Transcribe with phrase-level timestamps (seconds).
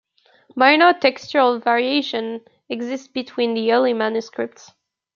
[0.55, 4.71] "Minor textual variation" exist between the early manuscripts.